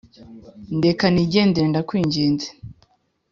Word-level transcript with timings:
ndeka 0.77 1.05
nigendere 1.13 1.65
ndakwinginze. 1.69 2.49